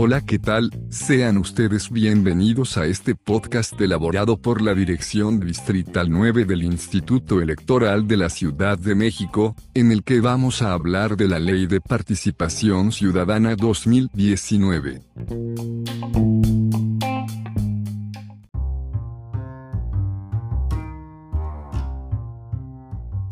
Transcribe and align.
Hola, 0.00 0.20
¿qué 0.20 0.38
tal? 0.38 0.70
Sean 0.90 1.38
ustedes 1.38 1.90
bienvenidos 1.90 2.78
a 2.78 2.86
este 2.86 3.16
podcast 3.16 3.78
elaborado 3.80 4.40
por 4.40 4.62
la 4.62 4.72
Dirección 4.72 5.40
Distrital 5.40 6.08
9 6.08 6.44
del 6.44 6.62
Instituto 6.62 7.40
Electoral 7.40 8.06
de 8.06 8.16
la 8.16 8.28
Ciudad 8.28 8.78
de 8.78 8.94
México, 8.94 9.56
en 9.74 9.90
el 9.90 10.04
que 10.04 10.20
vamos 10.20 10.62
a 10.62 10.72
hablar 10.72 11.16
de 11.16 11.26
la 11.26 11.40
Ley 11.40 11.66
de 11.66 11.80
Participación 11.80 12.92
Ciudadana 12.92 13.56
2019. 13.56 15.02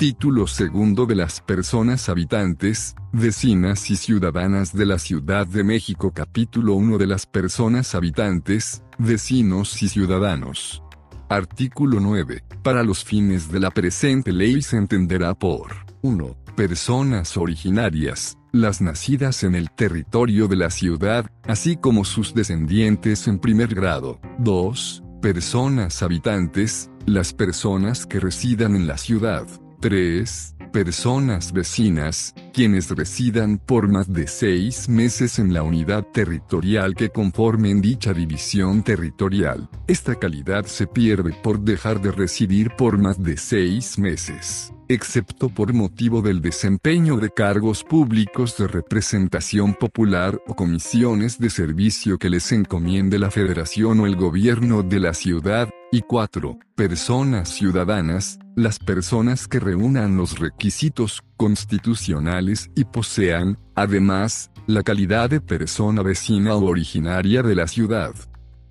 Título 0.07 0.47
segundo 0.47 1.05
de 1.05 1.17
las 1.17 1.41
personas 1.41 2.09
habitantes, 2.09 2.95
vecinas 3.13 3.91
y 3.91 3.97
ciudadanas 3.97 4.73
de 4.73 4.87
la 4.87 5.01
Ciudad 5.01 5.49
de 5.49 5.65
México 5.65 6.13
Capítulo 6.15 6.75
1 6.75 6.97
de 6.97 7.09
las 7.09 7.27
personas 7.27 7.93
habitantes, 7.97 8.85
vecinos 8.99 9.83
y 9.83 9.89
ciudadanos. 9.89 10.81
Artículo 11.29 11.99
9. 11.99 12.45
Para 12.63 12.85
los 12.85 13.03
fines 13.03 13.51
de 13.51 13.59
la 13.59 13.73
presente 13.73 14.31
ley 14.31 14.63
se 14.63 14.77
entenderá 14.77 15.35
por 15.35 15.73
1. 16.03 16.37
Personas 16.55 17.37
originarias, 17.37 18.39
las 18.53 18.81
nacidas 18.81 19.43
en 19.43 19.57
el 19.57 19.73
territorio 19.73 20.47
de 20.47 20.55
la 20.55 20.71
ciudad, 20.71 21.29
así 21.49 21.77
como 21.77 22.05
sus 22.05 22.33
descendientes 22.33 23.27
en 23.27 23.41
primer 23.41 23.75
grado. 23.75 24.21
2. 24.39 25.03
Personas 25.21 26.01
habitantes, 26.05 26.93
las 27.07 27.33
personas 27.33 28.07
que 28.07 28.21
residan 28.21 28.77
en 28.77 28.87
la 28.87 28.99
ciudad. 28.99 29.49
3. 29.81 30.57
Personas 30.73 31.53
vecinas, 31.53 32.35
quienes 32.53 32.91
residan 32.91 33.59
por 33.59 33.89
más 33.89 34.13
de 34.13 34.27
seis 34.27 34.89
meses 34.89 35.39
en 35.39 35.55
la 35.55 35.63
unidad 35.63 36.05
territorial 36.13 36.95
que 36.95 37.09
conformen 37.09 37.81
dicha 37.81 38.13
división 38.13 38.83
territorial. 38.83 39.69
Esta 39.87 40.17
calidad 40.17 40.67
se 40.67 40.87
pierde 40.87 41.33
por 41.43 41.61
dejar 41.61 42.01
de 42.01 42.13
residir 42.13 42.73
por 42.77 42.99
más 42.99 43.23
de 43.23 43.37
seis 43.37 43.99
meses 43.99 44.73
excepto 44.89 45.49
por 45.49 45.73
motivo 45.73 46.23
del 46.23 46.41
desempeño 46.41 47.17
de 47.17 47.31
cargos 47.31 47.83
públicos 47.83 48.57
de 48.57 48.69
representación 48.69 49.75
popular 49.75 50.41
o 50.47 50.55
comisiones 50.55 51.39
de 51.39 51.51
servicio 51.51 52.19
que 52.19 52.31
les 52.31 52.53
encomiende 52.53 53.19
la 53.19 53.31
federación 53.31 54.01
o 54.01 54.07
el 54.07 54.17
gobierno 54.17 54.83
de 54.83 55.01
la 55.01 55.15
ciudad, 55.15 55.71
y 55.93 56.03
4. 56.03 56.59
Personas 56.75 57.49
ciudadanas, 57.49 58.39
las 58.55 58.79
personas 58.79 59.49
que 59.49 59.61
reúnan 59.61 60.17
los 60.17 60.39
requisitos 60.39 61.23
constitucionales 61.37 62.71
y 62.75 62.85
posean, 62.85 63.59
además, 63.75 64.51
la 64.67 64.83
calidad 64.83 65.31
de 65.31 65.41
persona 65.41 66.03
vecina 66.03 66.55
o 66.55 66.65
originaria 66.65 67.43
de 67.43 67.55
la 67.55 67.69
ciudad. 67.69 68.13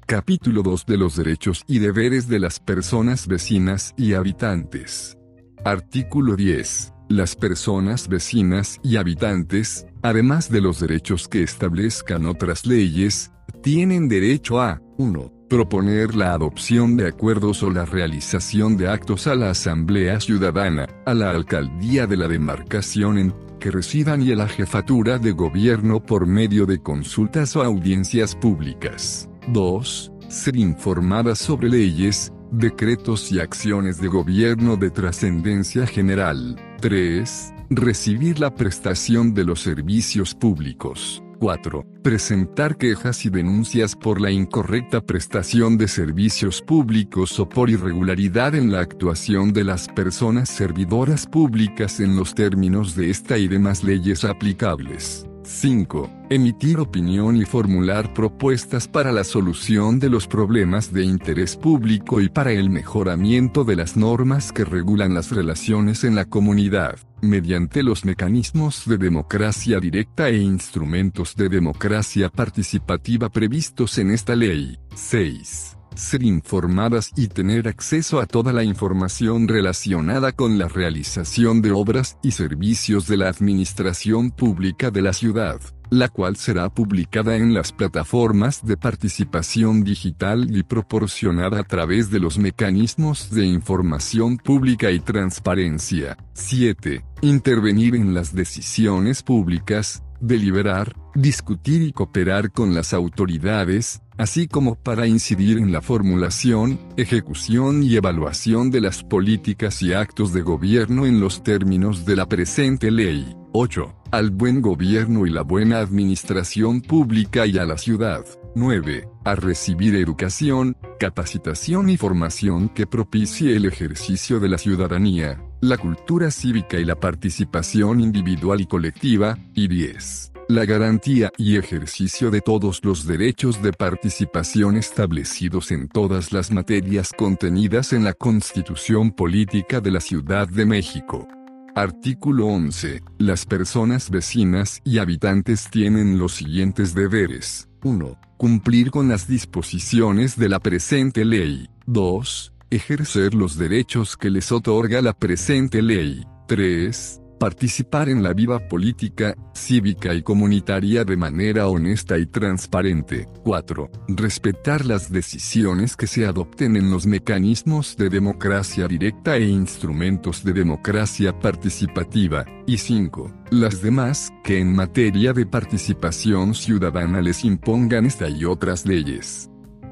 Capítulo 0.06 0.62
2 0.62 0.86
de 0.86 0.98
los 0.98 1.16
derechos 1.16 1.64
y 1.68 1.80
deberes 1.80 2.28
de 2.28 2.40
las 2.40 2.60
personas 2.60 3.28
vecinas 3.28 3.94
y 3.98 4.14
habitantes. 4.14 5.18
Artículo 5.64 6.36
10. 6.36 6.94
Las 7.10 7.36
personas 7.36 8.08
vecinas 8.08 8.80
y 8.84 8.98
habitantes, 8.98 9.86
además 10.04 10.50
de 10.50 10.62
los 10.62 10.80
derechos 10.80 11.28
que 11.28 11.44
establezcan 11.44 12.26
otras 12.26 12.66
leyes, 12.66 13.32
tienen 13.62 14.08
derecho 14.08 14.62
a 14.62 14.82
1 14.98 15.35
proponer 15.50 16.16
la 16.16 16.34
adopción 16.34 16.98
de 16.98 17.08
acuerdos 17.08 17.64
o 17.64 17.70
la 17.70 17.86
realización 17.86 18.78
de 18.78 18.88
actos 18.88 19.28
a 19.28 19.36
la 19.36 19.52
Asamblea 19.52 20.20
Ciudadana, 20.20 20.88
a 21.06 21.14
la 21.14 21.30
Alcaldía 21.30 22.08
de 22.08 22.18
la 22.18 22.28
demarcación 22.28 23.18
en 23.18 23.34
que 23.60 23.72
residan 23.72 24.22
y 24.22 24.32
a 24.32 24.36
la 24.36 24.48
Jefatura 24.48 25.18
de 25.18 25.32
Gobierno 25.32 26.04
por 26.04 26.28
medio 26.28 26.66
de 26.66 26.82
consultas 26.82 27.56
o 27.56 27.64
audiencias 27.64 28.36
públicas. 28.36 29.30
2. 29.48 30.12
Ser 30.28 30.56
informadas 30.56 31.40
sobre 31.40 31.70
leyes, 31.70 32.32
decretos 32.52 33.32
y 33.32 33.40
acciones 33.40 34.00
de 34.00 34.08
gobierno 34.08 34.78
de 34.78 34.92
trascendencia 34.92 35.88
general. 35.88 36.56
3. 36.82 37.54
Recibir 37.70 38.40
la 38.40 38.54
prestación 38.54 39.34
de 39.34 39.44
los 39.46 39.62
servicios 39.62 40.36
públicos. 40.36 41.25
4. 41.46 41.86
Presentar 42.02 42.76
quejas 42.76 43.24
y 43.24 43.30
denuncias 43.30 43.96
por 43.96 44.20
la 44.20 44.32
incorrecta 44.32 45.00
prestación 45.00 45.78
de 45.78 45.88
servicios 45.88 46.64
públicos 46.64 47.40
o 47.40 47.48
por 47.48 47.70
irregularidad 47.70 48.56
en 48.56 48.72
la 48.72 48.80
actuación 48.80 49.54
de 49.54 49.64
las 49.64 49.88
personas 49.90 50.50
servidoras 50.50 51.28
públicas 51.28 52.00
en 52.00 52.16
los 52.16 52.34
términos 52.34 52.96
de 52.96 53.12
esta 53.12 53.38
y 53.38 53.48
demás 53.48 53.84
leyes 53.84 54.24
aplicables. 54.24 55.28
5. 55.46 56.10
Emitir 56.30 56.80
opinión 56.80 57.38
y 57.38 57.46
formular 57.46 58.14
propuestas 58.14 58.88
para 58.88 59.12
la 59.12 59.24
solución 59.24 60.00
de 60.00 60.10
los 60.10 60.28
problemas 60.28 60.92
de 60.92 61.04
interés 61.04 61.56
público 61.56 62.20
y 62.20 62.30
para 62.30 62.52
el 62.52 62.70
mejoramiento 62.70 63.64
de 63.64 63.76
las 63.76 63.96
normas 63.96 64.52
que 64.52 64.66
regulan 64.66 65.14
las 65.14 65.32
relaciones 65.32 66.04
en 66.04 66.16
la 66.16 66.26
comunidad, 66.26 66.98
mediante 67.22 67.84
los 67.84 68.06
mecanismos 68.06 68.84
de 68.86 68.98
democracia 68.98 69.80
directa 69.80 70.30
e 70.30 70.38
instrumentos 70.38 71.36
de 71.36 71.50
democracia 71.50 72.30
participativa 72.30 73.30
previstos 73.30 73.98
en 73.98 74.12
esta 74.12 74.36
ley. 74.36 74.80
6 74.96 75.76
ser 75.98 76.24
informadas 76.24 77.12
y 77.16 77.28
tener 77.28 77.68
acceso 77.68 78.20
a 78.20 78.26
toda 78.26 78.54
la 78.54 78.64
información 78.64 79.48
relacionada 79.48 80.32
con 80.32 80.58
la 80.58 80.68
realización 80.68 81.62
de 81.62 81.72
obras 81.72 82.18
y 82.24 82.32
servicios 82.32 83.08
de 83.08 83.18
la 83.18 83.30
administración 83.30 84.32
pública 84.32 84.92
de 84.92 85.02
la 85.02 85.14
ciudad, 85.14 85.60
la 85.90 86.10
cual 86.10 86.36
será 86.36 86.70
publicada 86.70 87.36
en 87.36 87.54
las 87.54 87.72
plataformas 87.72 88.66
de 88.66 88.78
participación 88.78 89.84
digital 89.84 90.56
y 90.56 90.64
proporcionada 90.64 91.60
a 91.60 91.64
través 91.64 92.10
de 92.10 92.20
los 92.20 92.38
mecanismos 92.38 93.30
de 93.32 93.46
información 93.46 94.38
pública 94.38 94.92
y 94.92 95.00
transparencia. 95.00 96.18
7. 96.34 97.04
Intervenir 97.22 97.96
en 97.96 98.14
las 98.14 98.34
decisiones 98.34 99.24
públicas, 99.24 100.04
deliberar, 100.20 100.96
discutir 101.14 101.82
y 101.82 101.92
cooperar 101.92 102.52
con 102.52 102.74
las 102.74 102.94
autoridades, 102.94 104.02
así 104.18 104.48
como 104.48 104.76
para 104.76 105.08
incidir 105.08 105.58
en 105.58 105.72
la 105.72 105.82
formulación, 105.82 106.80
ejecución 106.98 107.84
y 107.84 107.96
evaluación 107.96 108.72
de 108.72 108.82
las 108.82 109.04
políticas 109.04 109.82
y 109.82 109.94
actos 109.94 110.34
de 110.34 110.42
gobierno 110.42 111.06
en 111.06 111.20
los 111.20 111.44
términos 111.44 112.06
de 112.06 112.16
la 112.16 112.28
presente 112.28 112.92
ley. 112.92 113.36
8. 113.54 113.96
Al 114.12 114.32
buen 114.32 114.62
gobierno 114.62 115.26
y 115.26 115.30
la 115.30 115.42
buena 115.42 115.80
administración 115.80 116.82
pública 116.82 117.46
y 117.46 117.58
a 117.58 117.66
la 117.66 117.78
ciudad. 117.78 118.26
9. 118.56 119.08
A 119.24 119.36
recibir 119.36 119.96
educación, 119.96 120.78
capacitación 121.00 121.90
y 121.90 121.98
formación 121.98 122.70
que 122.70 122.88
propicie 122.88 123.56
el 123.56 123.66
ejercicio 123.66 124.40
de 124.40 124.50
la 124.50 124.58
ciudadanía, 124.58 125.42
la 125.62 125.78
cultura 125.78 126.32
cívica 126.32 126.78
y 126.80 126.86
la 126.86 127.00
participación 127.00 128.00
individual 128.00 128.62
y 128.62 128.66
colectiva. 128.66 129.38
Y 129.54 129.68
10 129.68 130.32
la 130.48 130.66
garantía 130.66 131.32
y 131.38 131.58
ejercicio 131.58 132.30
de 132.30 132.42
todos 132.42 132.84
los 132.84 133.08
derechos 133.08 133.62
de 133.64 133.74
participación 133.74 134.78
establecidos 134.78 135.72
en 135.72 135.88
todas 135.88 136.32
las 136.32 136.52
materias 136.52 137.12
contenidas 137.18 137.94
en 137.94 138.04
la 138.04 138.14
Constitución 138.14 139.12
Política 139.12 139.82
de 139.82 139.92
la 139.92 140.00
Ciudad 140.00 140.48
de 140.48 140.66
México. 140.66 141.28
Artículo 141.76 142.48
11. 142.48 143.02
Las 143.18 143.46
personas 143.46 144.10
vecinas 144.10 144.82
y 144.86 145.00
habitantes 145.00 145.70
tienen 145.70 146.20
los 146.20 146.36
siguientes 146.36 146.94
deberes. 146.94 147.68
1. 147.84 148.18
Cumplir 148.38 148.92
con 148.92 149.10
las 149.10 149.28
disposiciones 149.28 150.38
de 150.38 150.50
la 150.50 150.60
presente 150.60 151.26
ley. 151.26 151.70
2. 151.88 152.55
Ejercer 152.76 153.34
los 153.34 153.58
derechos 153.58 154.18
que 154.18 154.30
les 154.30 154.52
otorga 154.52 155.02
la 155.02 155.14
presente 155.14 155.82
ley. 155.82 156.26
3 156.50 157.22
Participar 157.40 158.10
en 158.10 158.22
la 158.22 158.34
vida 158.34 158.68
política, 158.68 159.34
cívica 159.54 160.14
y 160.14 160.22
comunitaria 160.22 161.06
de 161.06 161.16
manera 161.16 161.70
honesta 161.70 162.18
y 162.18 162.26
transparente. 162.26 163.30
4. 163.46 163.90
Respetar 164.10 164.86
las 164.86 165.10
decisiones 165.10 165.96
que 165.96 166.06
se 166.06 166.26
adopten 166.26 166.76
en 166.76 166.92
los 166.92 167.06
mecanismos 167.06 167.96
de 167.96 168.10
democracia 168.10 168.90
directa 168.90 169.38
e 169.38 169.48
instrumentos 169.48 170.44
de 170.44 170.52
democracia 170.52 171.40
participativa. 171.40 172.44
Y 172.68 172.78
5. 172.78 173.32
Las 173.52 173.82
demás 173.82 174.34
que 174.44 174.60
en 174.60 174.76
materia 174.76 175.32
de 175.32 175.46
participación 175.46 176.54
ciudadana 176.54 177.22
les 177.22 177.46
impongan 177.46 178.06
esta 178.06 178.28
y 178.28 178.44
otras 178.44 178.86
leyes. 178.86 179.50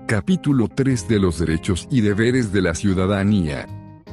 Capítulo 0.08 0.68
3 0.68 1.08
de 1.08 1.18
los 1.18 1.40
derechos 1.40 1.88
y 1.90 2.02
deberes 2.02 2.52
de 2.52 2.62
la 2.62 2.76
ciudadanía. 2.76 3.66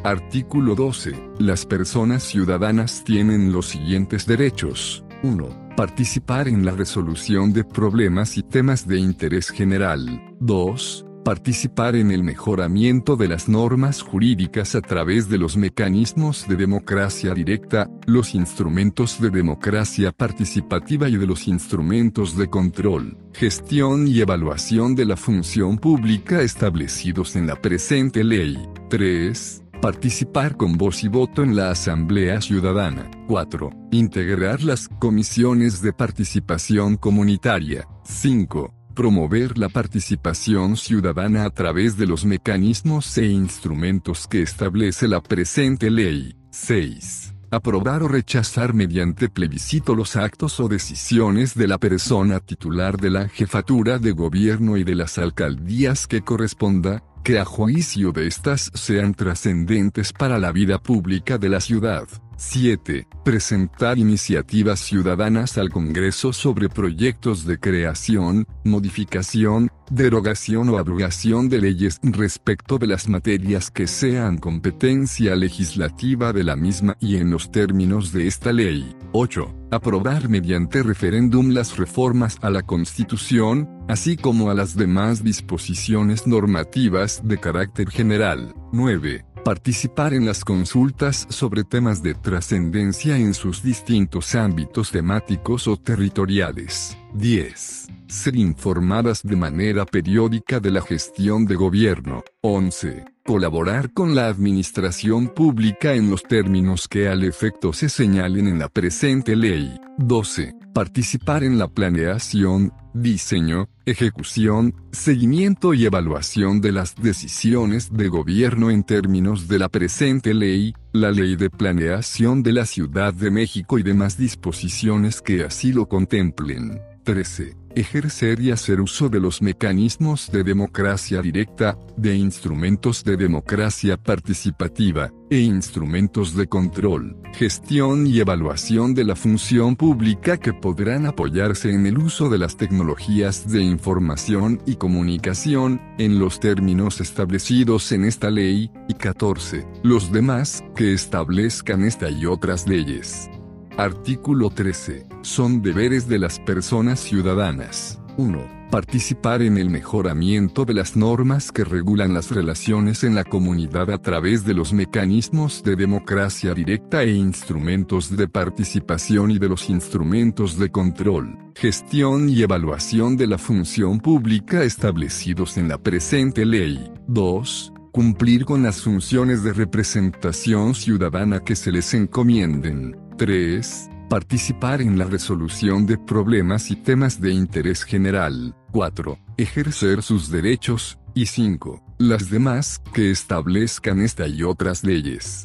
Artículo 0.04 0.76
12. 0.76 1.12
Las 1.40 1.66
personas 1.66 2.22
ciudadanas 2.22 3.02
tienen 3.04 3.52
los 3.52 3.70
siguientes 3.70 4.24
derechos. 4.24 5.04
1. 5.24 5.74
Participar 5.76 6.46
en 6.46 6.64
la 6.64 6.72
resolución 6.72 7.52
de 7.52 7.64
problemas 7.64 8.38
y 8.38 8.44
temas 8.44 8.86
de 8.86 9.00
interés 9.00 9.50
general. 9.50 10.36
2 10.38 11.06
Participar 11.24 11.96
en 11.96 12.10
el 12.10 12.22
mejoramiento 12.22 13.14
de 13.16 13.28
las 13.28 13.48
normas 13.48 14.00
jurídicas 14.00 14.74
a 14.74 14.80
través 14.80 15.28
de 15.28 15.36
los 15.36 15.56
mecanismos 15.56 16.48
de 16.48 16.56
democracia 16.56 17.34
directa, 17.34 17.90
los 18.06 18.34
instrumentos 18.34 19.20
de 19.20 19.30
democracia 19.30 20.12
participativa 20.12 21.08
y 21.08 21.16
de 21.16 21.26
los 21.26 21.46
instrumentos 21.46 22.38
de 22.38 22.48
control, 22.48 23.18
gestión 23.34 24.08
y 24.08 24.20
evaluación 24.20 24.94
de 24.94 25.04
la 25.04 25.16
función 25.16 25.76
pública 25.78 26.40
establecidos 26.40 27.36
en 27.36 27.46
la 27.46 27.56
presente 27.56 28.24
ley. 28.24 28.56
3 28.88 29.62
Participar 29.82 30.58
con 30.58 30.76
voz 30.76 31.04
y 31.04 31.08
voto 31.08 31.42
en 31.42 31.56
la 31.56 31.70
Asamblea 31.70 32.42
Ciudadana. 32.42 33.10
4. 33.28 33.70
Integrar 33.92 34.62
las 34.62 34.88
comisiones 34.88 35.80
de 35.80 35.94
participación 35.94 36.96
comunitaria. 36.96 37.88
5 38.04 38.79
promover 39.00 39.56
la 39.56 39.70
participación 39.70 40.76
ciudadana 40.76 41.46
a 41.46 41.50
través 41.50 41.96
de 41.96 42.06
los 42.06 42.26
mecanismos 42.26 43.16
e 43.16 43.24
instrumentos 43.24 44.28
que 44.28 44.42
establece 44.42 45.08
la 45.08 45.22
presente 45.22 45.90
ley. 45.90 46.36
6. 46.50 47.32
Aprobar 47.50 48.02
o 48.02 48.08
rechazar 48.08 48.74
mediante 48.74 49.30
plebiscito 49.30 49.94
los 49.94 50.16
actos 50.16 50.60
o 50.60 50.68
decisiones 50.68 51.54
de 51.54 51.66
la 51.66 51.78
persona 51.78 52.40
titular 52.40 52.98
de 52.98 53.08
la 53.08 53.28
jefatura 53.30 53.98
de 53.98 54.12
gobierno 54.12 54.76
y 54.76 54.84
de 54.84 54.96
las 54.96 55.16
alcaldías 55.16 56.06
que 56.06 56.20
corresponda, 56.20 57.02
que 57.24 57.38
a 57.38 57.46
juicio 57.46 58.12
de 58.12 58.26
éstas 58.26 58.70
sean 58.74 59.14
trascendentes 59.14 60.12
para 60.12 60.38
la 60.38 60.52
vida 60.52 60.78
pública 60.78 61.38
de 61.38 61.48
la 61.48 61.60
ciudad. 61.60 62.06
7. 62.40 63.06
Presentar 63.22 63.98
iniciativas 63.98 64.80
ciudadanas 64.80 65.58
al 65.58 65.68
Congreso 65.68 66.32
sobre 66.32 66.70
proyectos 66.70 67.44
de 67.44 67.60
creación, 67.60 68.46
modificación, 68.64 69.70
derogación 69.90 70.70
o 70.70 70.78
abrogación 70.78 71.50
de 71.50 71.60
leyes 71.60 72.00
respecto 72.02 72.78
de 72.78 72.86
las 72.86 73.08
materias 73.08 73.70
que 73.70 73.86
sean 73.86 74.38
competencia 74.38 75.36
legislativa 75.36 76.32
de 76.32 76.44
la 76.44 76.56
misma 76.56 76.96
y 76.98 77.16
en 77.16 77.30
los 77.30 77.52
términos 77.52 78.10
de 78.10 78.26
esta 78.26 78.54
ley. 78.54 78.96
8. 79.12 79.54
Aprobar 79.70 80.30
mediante 80.30 80.82
referéndum 80.82 81.50
las 81.50 81.76
reformas 81.76 82.38
a 82.40 82.48
la 82.48 82.62
Constitución, 82.62 83.68
así 83.86 84.16
como 84.16 84.50
a 84.50 84.54
las 84.54 84.76
demás 84.76 85.22
disposiciones 85.22 86.26
normativas 86.26 87.20
de 87.22 87.36
carácter 87.36 87.90
general. 87.90 88.54
9 88.72 89.29
Participar 89.44 90.12
en 90.12 90.26
las 90.26 90.44
consultas 90.44 91.26
sobre 91.30 91.64
temas 91.64 92.02
de 92.02 92.14
trascendencia 92.14 93.16
en 93.16 93.32
sus 93.32 93.62
distintos 93.62 94.34
ámbitos 94.34 94.90
temáticos 94.90 95.66
o 95.66 95.78
territoriales. 95.78 96.98
10. 97.14 97.88
Ser 98.06 98.36
informadas 98.36 99.22
de 99.22 99.36
manera 99.36 99.86
periódica 99.86 100.60
de 100.60 100.70
la 100.70 100.82
gestión 100.82 101.46
de 101.46 101.54
gobierno. 101.54 102.22
11. 102.42 103.04
Colaborar 103.24 103.94
con 103.94 104.14
la 104.14 104.26
administración 104.26 105.28
pública 105.28 105.94
en 105.94 106.10
los 106.10 106.22
términos 106.22 106.86
que 106.86 107.08
al 107.08 107.24
efecto 107.24 107.72
se 107.72 107.88
señalen 107.88 108.46
en 108.46 108.58
la 108.58 108.68
presente 108.68 109.36
ley. 109.36 109.80
12. 109.96 110.54
Participar 110.74 111.44
en 111.44 111.58
la 111.58 111.68
planeación, 111.68 112.72
diseño, 112.94 113.68
ejecución, 113.86 114.74
seguimiento 114.92 115.74
y 115.74 115.86
evaluación 115.86 116.60
de 116.60 116.72
las 116.72 116.94
decisiones 116.96 117.92
de 117.92 118.08
gobierno 118.08 118.70
en 118.70 118.84
términos 118.84 119.48
de 119.48 119.58
la 119.58 119.68
presente 119.68 120.34
ley, 120.34 120.74
la 120.92 121.10
Ley 121.10 121.36
de 121.36 121.50
Planeación 121.50 122.42
de 122.42 122.52
la 122.52 122.66
Ciudad 122.66 123.14
de 123.14 123.30
México 123.30 123.78
y 123.78 123.82
demás 123.82 124.16
disposiciones 124.16 125.20
que 125.20 125.44
así 125.44 125.72
lo 125.72 125.86
contemplen. 125.86 126.80
13. 127.04 127.59
Ejercer 127.74 128.40
y 128.40 128.50
hacer 128.50 128.80
uso 128.80 129.08
de 129.08 129.20
los 129.20 129.42
mecanismos 129.42 130.30
de 130.32 130.42
democracia 130.42 131.22
directa, 131.22 131.78
de 131.96 132.16
instrumentos 132.16 133.04
de 133.04 133.16
democracia 133.16 133.96
participativa, 133.96 135.12
e 135.30 135.38
instrumentos 135.38 136.34
de 136.34 136.48
control, 136.48 137.16
gestión 137.32 138.08
y 138.08 138.18
evaluación 138.18 138.94
de 138.94 139.04
la 139.04 139.14
función 139.14 139.76
pública 139.76 140.36
que 140.36 140.52
podrán 140.52 141.06
apoyarse 141.06 141.70
en 141.70 141.86
el 141.86 141.98
uso 141.98 142.28
de 142.28 142.38
las 142.38 142.56
tecnologías 142.56 143.48
de 143.48 143.62
información 143.62 144.60
y 144.66 144.74
comunicación, 144.74 145.80
en 145.98 146.18
los 146.18 146.40
términos 146.40 147.00
establecidos 147.00 147.92
en 147.92 148.04
esta 148.04 148.30
ley, 148.30 148.70
y 148.88 148.94
14. 148.94 149.64
Los 149.84 150.10
demás, 150.10 150.64
que 150.74 150.92
establezcan 150.92 151.84
esta 151.84 152.10
y 152.10 152.26
otras 152.26 152.66
leyes. 152.66 153.30
Artículo 153.76 154.50
13. 154.50 155.06
Son 155.22 155.62
deberes 155.62 156.08
de 156.08 156.18
las 156.18 156.38
personas 156.40 157.00
ciudadanas. 157.00 158.00
1. 158.16 158.68
Participar 158.70 159.42
en 159.42 159.56
el 159.58 159.70
mejoramiento 159.70 160.64
de 160.64 160.74
las 160.74 160.96
normas 160.96 161.50
que 161.50 161.64
regulan 161.64 162.12
las 162.12 162.30
relaciones 162.30 163.04
en 163.04 163.14
la 163.14 163.24
comunidad 163.24 163.90
a 163.90 163.98
través 163.98 164.44
de 164.44 164.54
los 164.54 164.72
mecanismos 164.72 165.62
de 165.62 165.76
democracia 165.76 166.52
directa 166.52 167.02
e 167.02 167.12
instrumentos 167.12 168.16
de 168.16 168.28
participación 168.28 169.30
y 169.30 169.38
de 169.38 169.48
los 169.48 169.70
instrumentos 169.70 170.58
de 170.58 170.70
control, 170.70 171.38
gestión 171.54 172.28
y 172.28 172.42
evaluación 172.42 173.16
de 173.16 173.28
la 173.28 173.38
función 173.38 173.98
pública 173.98 174.62
establecidos 174.62 175.56
en 175.56 175.68
la 175.68 175.78
presente 175.78 176.44
ley. 176.44 176.92
2 177.08 177.72
cumplir 177.92 178.44
con 178.44 178.62
las 178.62 178.82
funciones 178.82 179.42
de 179.42 179.52
representación 179.52 180.74
ciudadana 180.74 181.40
que 181.40 181.56
se 181.56 181.72
les 181.72 181.92
encomienden. 181.94 182.96
3. 183.20 183.90
Participar 184.08 184.80
en 184.80 184.98
la 184.98 185.04
resolución 185.04 185.84
de 185.84 185.98
problemas 185.98 186.70
y 186.70 186.76
temas 186.76 187.20
de 187.20 187.34
interés 187.34 187.84
general. 187.84 188.56
4. 188.72 189.18
Ejercer 189.36 190.02
sus 190.02 190.30
derechos. 190.30 190.98
Y 191.12 191.26
5. 191.26 191.82
Las 191.98 192.30
demás 192.30 192.80
que 192.94 193.10
establezcan 193.10 194.00
esta 194.00 194.26
y 194.26 194.42
otras 194.42 194.84
leyes. 194.84 195.44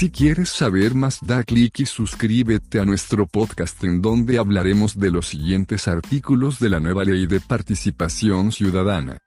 Si 0.00 0.08
quieres 0.08 0.48
saber 0.48 0.94
más 0.94 1.18
da 1.20 1.44
clic 1.44 1.80
y 1.80 1.84
suscríbete 1.84 2.80
a 2.80 2.86
nuestro 2.86 3.26
podcast 3.26 3.84
en 3.84 4.00
donde 4.00 4.38
hablaremos 4.38 4.98
de 4.98 5.10
los 5.10 5.26
siguientes 5.26 5.88
artículos 5.88 6.58
de 6.58 6.70
la 6.70 6.80
nueva 6.80 7.04
ley 7.04 7.26
de 7.26 7.38
participación 7.38 8.50
ciudadana. 8.50 9.18